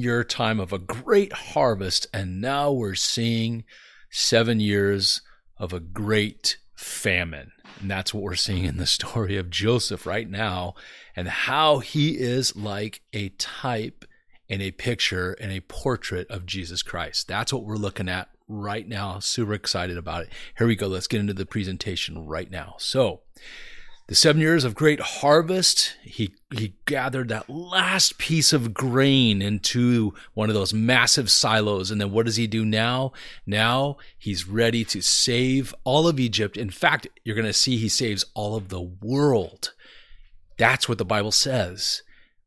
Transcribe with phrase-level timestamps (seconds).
[0.00, 3.64] year time of a great harvest, and now we're seeing
[4.10, 5.22] seven years
[5.58, 7.52] of a great famine.
[7.80, 10.74] And that's what we're seeing in the story of Joseph right now,
[11.14, 14.04] and how he is like a type
[14.48, 17.28] and a picture and a portrait of Jesus Christ.
[17.28, 19.20] That's what we're looking at right now.
[19.20, 20.30] Super excited about it.
[20.58, 20.88] Here we go.
[20.88, 22.74] Let's get into the presentation right now.
[22.78, 23.20] So,
[24.10, 30.12] the seven years of great harvest, he, he gathered that last piece of grain into
[30.34, 31.92] one of those massive silos.
[31.92, 33.12] And then what does he do now?
[33.46, 36.56] Now he's ready to save all of Egypt.
[36.56, 39.74] In fact, you're going to see he saves all of the world.
[40.58, 42.02] That's what the Bible says.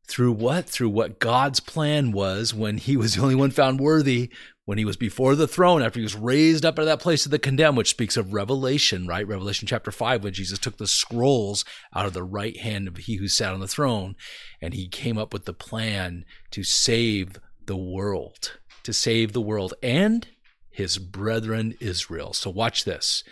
[0.06, 0.68] Through what?
[0.68, 4.30] Through what God's plan was when he was the only one found worthy,
[4.66, 7.24] when he was before the throne, after he was raised up out of that place
[7.24, 9.26] of the condemned, which speaks of Revelation, right?
[9.26, 11.64] Revelation chapter 5, when Jesus took the scrolls
[11.94, 14.14] out of the right hand of he who sat on the throne,
[14.60, 19.74] and he came up with the plan to save the world, to save the world
[19.82, 20.28] and
[20.70, 22.32] his brethren Israel.
[22.32, 23.22] So watch this.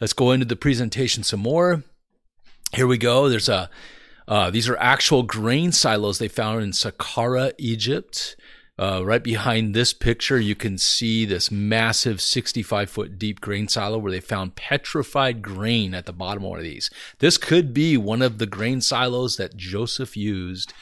[0.00, 1.84] Let's go into the presentation some more.
[2.72, 3.28] Here we go.
[3.28, 3.68] There's a
[4.28, 8.36] uh, these are actual grain silos they found in Saqqara, Egypt.
[8.78, 13.98] Uh, right behind this picture, you can see this massive 65 foot deep grain silo
[13.98, 16.90] where they found petrified grain at the bottom of one of these.
[17.18, 20.72] This could be one of the grain silos that Joseph used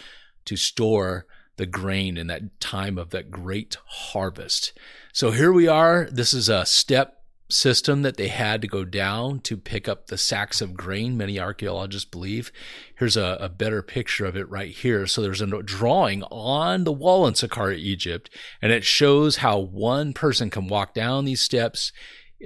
[0.44, 4.72] to store the grain in that time of that great harvest.
[5.12, 6.08] So here we are.
[6.10, 7.19] This is a step
[7.52, 11.38] system that they had to go down to pick up the sacks of grain, many
[11.38, 12.52] archaeologists believe.
[12.96, 15.06] Here's a, a better picture of it right here.
[15.06, 20.12] So there's a drawing on the wall in Saqqara, Egypt, and it shows how one
[20.12, 21.92] person can walk down these steps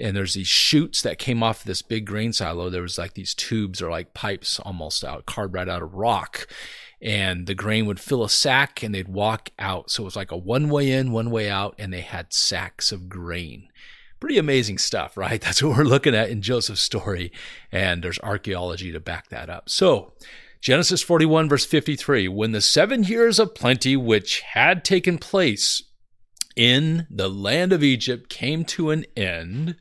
[0.00, 2.68] and there's these chutes that came off this big grain silo.
[2.68, 6.48] There was like these tubes or like pipes almost out, carved right out of rock.
[7.00, 9.90] And the grain would fill a sack and they'd walk out.
[9.90, 12.90] So it was like a one way in, one way out, and they had sacks
[12.90, 13.68] of grain
[14.20, 15.40] pretty amazing stuff, right?
[15.42, 17.32] That's what we're looking at in Joseph's story.
[17.70, 19.68] And there's archaeology to back that up.
[19.68, 20.12] So,
[20.60, 25.82] Genesis 41, verse 53 When the seven years of plenty which had taken place
[26.56, 29.76] in the land of Egypt came to an end,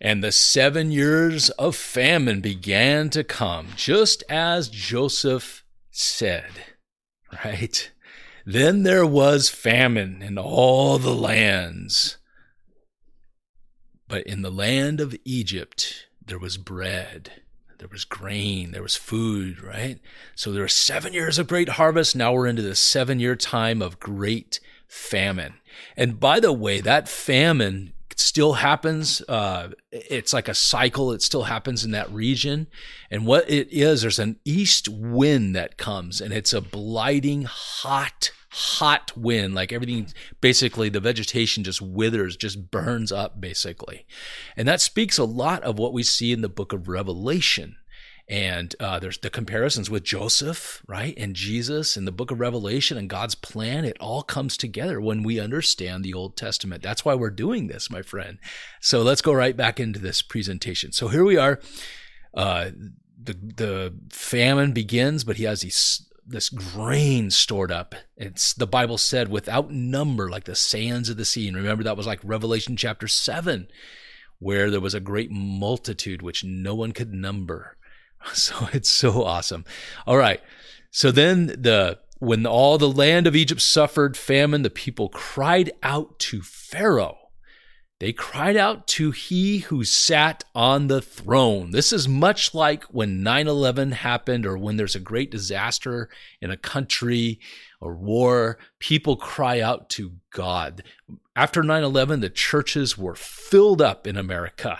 [0.00, 6.50] and the seven years of famine began to come, just as Joseph said,
[7.44, 7.90] right?
[8.46, 12.16] Then there was famine in all the lands
[14.08, 17.32] but in the land of Egypt, there was bread,
[17.78, 20.00] there was grain, there was food, right?
[20.34, 22.16] So there were seven years of great harvest.
[22.16, 25.54] Now we're into the seven year time of great famine.
[25.96, 29.22] And by the way, that famine still happens.
[29.28, 31.12] Uh, it's like a cycle.
[31.12, 32.66] It still happens in that region.
[33.10, 38.30] And what it is, there's an east wind that comes and it's a blighting, hot
[38.50, 40.08] hot wind, like everything
[40.40, 44.06] basically the vegetation just withers, just burns up basically.
[44.56, 47.76] And that speaks a lot of what we see in the book of Revelation.
[48.30, 51.14] And uh, there's the comparisons with Joseph, right?
[51.16, 53.86] And Jesus and the book of Revelation and God's plan.
[53.86, 56.82] It all comes together when we understand the Old Testament.
[56.82, 58.38] That's why we're doing this, my friend.
[58.80, 60.92] So let's go right back into this presentation.
[60.92, 61.58] So here we are.
[62.34, 62.70] Uh,
[63.20, 67.94] the the famine begins, but he has these this grain stored up.
[68.16, 71.48] It's the Bible said without number, like the sands of the sea.
[71.48, 73.68] And remember, that was like Revelation chapter 7,
[74.38, 77.76] where there was a great multitude which no one could number.
[78.34, 79.64] So it's so awesome.
[80.04, 80.42] All right.
[80.90, 86.18] So then the when all the land of Egypt suffered famine, the people cried out
[86.18, 87.16] to Pharaoh
[88.00, 91.72] they cried out to he who sat on the throne.
[91.72, 96.08] This is much like when 9 11 happened or when there's a great disaster
[96.40, 97.40] in a country
[97.80, 98.58] or war.
[98.78, 100.84] People cry out to God.
[101.34, 104.78] After 9 11, the churches were filled up in America.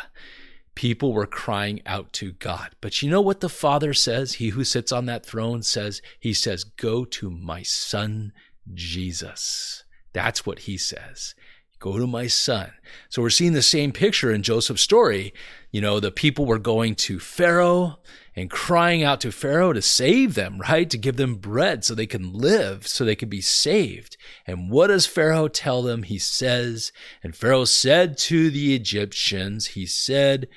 [0.77, 2.77] People were crying out to God.
[2.81, 4.35] But you know what the Father says?
[4.35, 8.33] He who sits on that throne says, He says, Go to my Son,
[8.73, 9.83] Jesus.
[10.13, 11.35] That's what He says.
[11.81, 12.73] Go to my son.
[13.09, 15.33] So we're seeing the same picture in Joseph's story.
[15.71, 18.01] You know, the people were going to Pharaoh
[18.35, 20.91] and crying out to Pharaoh to save them, right?
[20.91, 24.17] To give them bread so they can live, so they can be saved.
[24.47, 26.03] And what does Pharaoh tell them?
[26.03, 26.93] He says,
[27.23, 30.49] and Pharaoh said to the Egyptians, he said,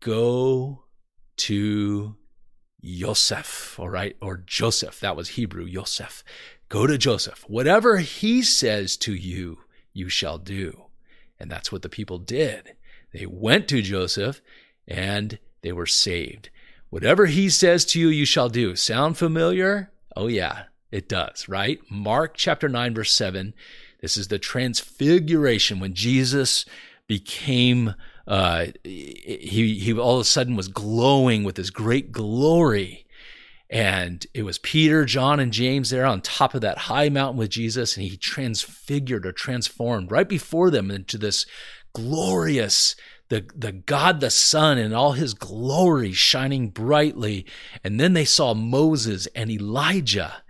[0.00, 0.84] go
[1.38, 2.16] to
[2.80, 5.00] Yosef, all right, or Joseph.
[5.00, 6.22] That was Hebrew, Yosef.
[6.68, 7.44] Go to Joseph.
[7.48, 9.58] Whatever he says to you,
[9.92, 10.84] you shall do.
[11.38, 12.74] And that's what the people did.
[13.12, 14.40] They went to Joseph
[14.86, 16.50] and they were saved.
[16.90, 18.76] Whatever he says to you, you shall do.
[18.76, 19.90] Sound familiar?
[20.14, 20.64] Oh, yeah.
[20.90, 21.80] It does, right?
[21.90, 23.54] Mark chapter 9, verse 7.
[24.00, 26.66] This is the transfiguration when Jesus
[27.06, 27.94] became,
[28.26, 33.06] uh, he, he all of a sudden was glowing with this great glory.
[33.72, 37.48] And it was Peter, John, and James there on top of that high mountain with
[37.48, 41.46] Jesus, and he transfigured or transformed right before them into this
[41.94, 42.94] glorious
[43.30, 47.46] the, the God the Son in all his glory shining brightly.
[47.82, 50.41] And then they saw Moses and Elijah.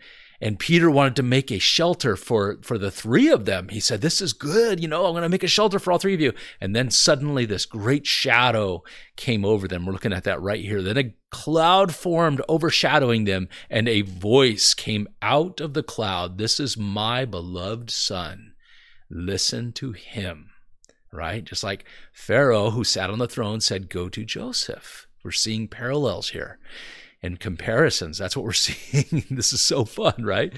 [0.42, 3.68] And Peter wanted to make a shelter for, for the three of them.
[3.68, 4.80] He said, This is good.
[4.80, 6.32] You know, I'm going to make a shelter for all three of you.
[6.60, 8.82] And then suddenly this great shadow
[9.14, 9.86] came over them.
[9.86, 10.82] We're looking at that right here.
[10.82, 16.58] Then a cloud formed overshadowing them, and a voice came out of the cloud This
[16.58, 18.54] is my beloved Son.
[19.08, 20.48] Listen to him
[21.14, 21.44] right?
[21.44, 25.06] Just like Pharaoh, who sat on the throne, said, Go to Joseph.
[25.22, 26.58] We're seeing parallels here
[27.22, 28.18] and comparisons.
[28.18, 29.24] That's what we're seeing.
[29.30, 30.52] this is so fun, right?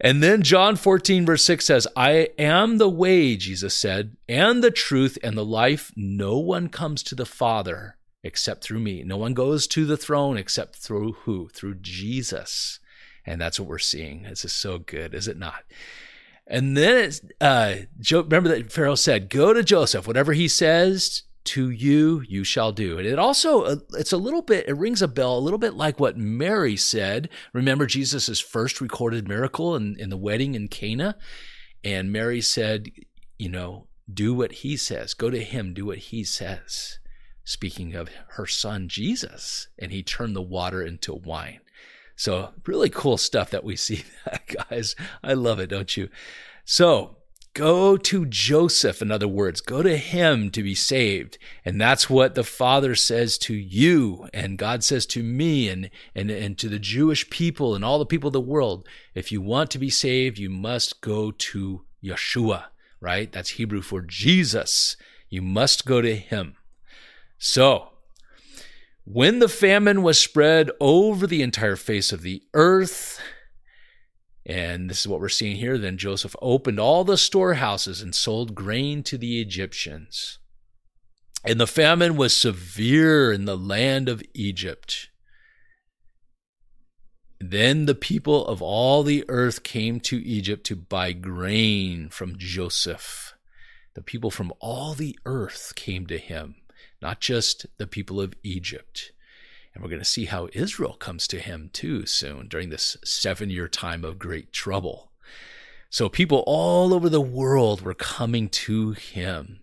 [0.00, 4.70] And then John 14, verse 6 says, I am the way, Jesus said, and the
[4.70, 5.92] truth and the life.
[5.94, 9.02] No one comes to the Father except through me.
[9.02, 11.48] No one goes to the throne except through who?
[11.48, 12.78] Through Jesus.
[13.26, 14.22] And that's what we're seeing.
[14.22, 15.64] This is so good, is it not?
[16.46, 17.76] And then it's, uh,
[18.10, 22.98] remember that Pharaoh said, go to Joseph, whatever he says to you, you shall do.
[22.98, 25.74] And it also, uh, it's a little bit, it rings a bell, a little bit
[25.74, 27.28] like what Mary said.
[27.52, 31.16] Remember Jesus' first recorded miracle in, in the wedding in Cana?
[31.82, 32.90] And Mary said,
[33.38, 36.98] you know, do what he says, go to him, do what he says.
[37.44, 41.60] Speaking of her son Jesus, and he turned the water into wine.
[42.16, 44.04] So, really cool stuff that we see,
[44.68, 44.94] guys.
[45.22, 46.10] I love it, don't you?
[46.66, 47.16] So,
[47.54, 51.38] go to Joseph, in other words, go to him to be saved.
[51.64, 56.30] And that's what the Father says to you, and God says to me, and, and,
[56.30, 58.88] and to the Jewish people, and all the people of the world.
[59.14, 62.64] If you want to be saved, you must go to Yeshua,
[63.00, 63.30] right?
[63.30, 64.96] That's Hebrew for Jesus.
[65.28, 66.56] You must go to him.
[67.38, 67.88] So,
[69.04, 73.20] when the famine was spread over the entire face of the earth,
[74.50, 78.54] and this is what we're seeing here, then Joseph opened all the storehouses and sold
[78.54, 80.38] grain to the Egyptians.
[81.44, 85.08] And the famine was severe in the land of Egypt.
[87.38, 93.34] Then the people of all the earth came to Egypt to buy grain from Joseph.
[93.94, 96.56] The people from all the earth came to him
[97.02, 99.12] not just the people of Egypt.
[99.74, 103.50] And we're going to see how Israel comes to him too soon during this seven
[103.50, 105.12] year time of great trouble.
[105.88, 109.60] So people all over the world were coming to him,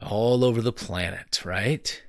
[0.00, 2.02] all over the planet, right?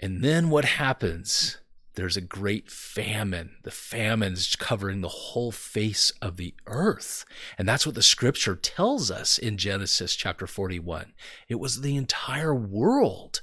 [0.00, 1.58] And then what happens?
[1.94, 3.56] there's a great famine.
[3.62, 7.24] The famine's covering the whole face of the earth.
[7.56, 11.12] And that's what the scripture tells us in Genesis chapter 41.
[11.48, 13.42] It was the entire world.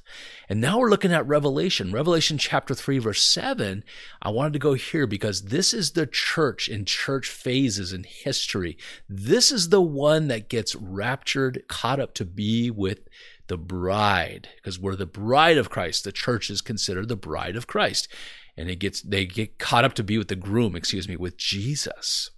[0.52, 3.86] And now we're looking at Revelation, Revelation chapter 3, verse 7.
[4.22, 8.78] I wanted to go here because this is the church in church phases in history.
[9.08, 13.08] This is the one that gets raptured, caught up to be with
[13.48, 16.04] the bride, because we're the bride of Christ.
[16.04, 18.10] The church is considered the bride of Christ
[18.58, 21.38] and it gets they get caught up to be with the groom, excuse me, with
[21.38, 22.30] Jesus.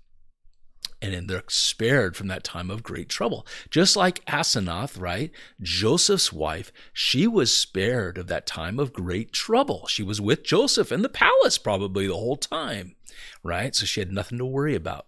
[1.03, 3.45] And they're spared from that time of great trouble.
[3.69, 5.31] Just like Asenath, right?
[5.61, 9.85] Joseph's wife, she was spared of that time of great trouble.
[9.87, 12.95] She was with Joseph in the palace probably the whole time,
[13.43, 13.75] right?
[13.75, 15.07] So she had nothing to worry about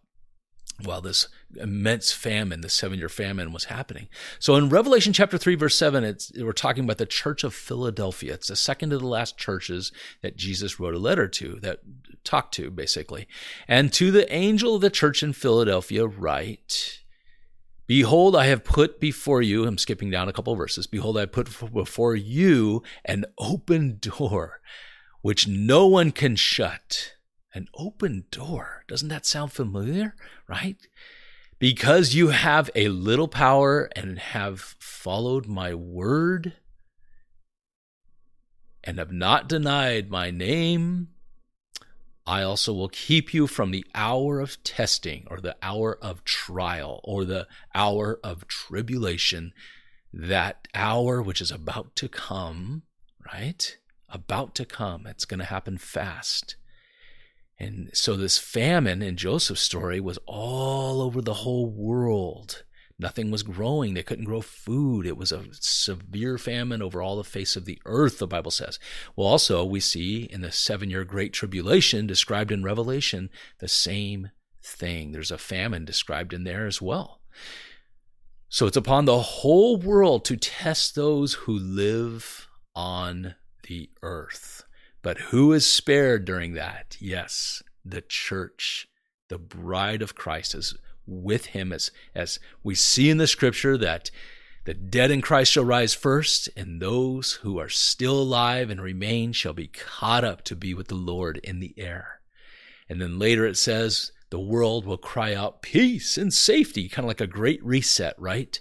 [0.84, 4.10] while this immense famine, the seven year famine was happening.
[4.40, 8.34] So in Revelation chapter 3, verse 7, it's, we're talking about the church of Philadelphia.
[8.34, 9.92] It's the second to the last churches
[10.22, 11.80] that Jesus wrote a letter to, that
[12.24, 13.28] talked to, basically.
[13.68, 17.02] And to the angel of the church in Philadelphia, write,
[17.88, 20.88] Behold, I have put before you, I'm skipping down a couple verses.
[20.88, 24.60] Behold, I put before you an open door,
[25.22, 27.15] which no one can shut
[27.56, 28.84] an open door.
[28.88, 30.14] Doesn't that sound familiar?
[30.48, 30.78] Right?
[31.58, 36.54] Because you have a little power and have followed my word
[38.84, 41.08] and have not denied my name,
[42.28, 47.00] I also will keep you from the hour of testing or the hour of trial
[47.04, 49.54] or the hour of tribulation,
[50.12, 52.84] that hour which is about to come,
[53.34, 53.78] right?
[54.10, 55.08] About to come.
[55.08, 56.58] It's going to happen fast.
[57.58, 62.64] And so this famine in Joseph's story was all over the whole world
[62.98, 63.94] Nothing was growing.
[63.94, 65.06] They couldn't grow food.
[65.06, 68.80] It was a severe famine over all the face of the earth, the Bible says.
[69.16, 74.32] Well, also, we see in the seven year Great Tribulation described in Revelation the same
[74.64, 75.12] thing.
[75.12, 77.20] There's a famine described in there as well.
[78.48, 83.36] So it's upon the whole world to test those who live on
[83.68, 84.64] the earth.
[85.06, 86.98] But who is spared during that?
[87.00, 88.88] Yes, the church,
[89.30, 94.10] the bride of Christ is with him as, as we see in the scripture that
[94.64, 99.32] the dead in Christ shall rise first, and those who are still alive and remain
[99.32, 102.22] shall be caught up to be with the Lord in the air.
[102.90, 107.10] And then later it says, the world will cry out peace and safety, kind of
[107.10, 108.60] like a great reset, right?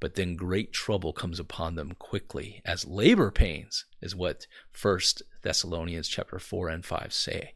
[0.00, 6.08] But then great trouble comes upon them quickly as labor pains is what First Thessalonians
[6.08, 7.54] chapter 4 and 5 say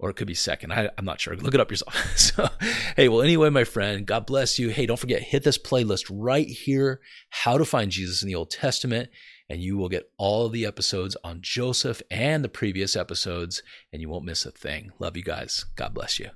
[0.00, 0.72] or it could be second.
[0.72, 1.36] I, am not sure.
[1.36, 1.94] Look it up yourself.
[2.16, 2.48] so,
[2.96, 4.70] hey, well, anyway, my friend, God bless you.
[4.70, 8.50] Hey, don't forget, hit this playlist right here, How to Find Jesus in the Old
[8.50, 9.10] Testament,
[9.50, 14.08] and you will get all the episodes on Joseph and the previous episodes, and you
[14.08, 14.90] won't miss a thing.
[14.98, 15.66] Love you guys.
[15.76, 16.30] God bless you.